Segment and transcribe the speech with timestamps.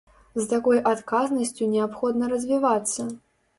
[0.37, 3.09] З такой адказнасцю неабходна развівацца!